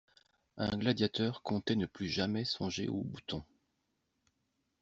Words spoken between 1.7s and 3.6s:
ne plus jamais songer au bouton.